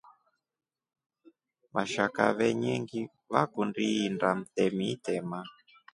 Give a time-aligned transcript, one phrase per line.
[1.73, 3.01] Vashaka venyengi
[3.31, 5.39] vakundi iinda mtemi itema.